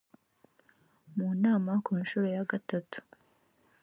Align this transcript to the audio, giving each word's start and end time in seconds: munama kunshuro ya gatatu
munama 1.15 1.73
kunshuro 1.85 2.27
ya 2.35 2.43
gatatu 2.51 2.97